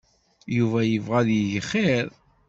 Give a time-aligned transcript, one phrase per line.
[0.57, 2.05] Yuba yebɣa ad yeg xir.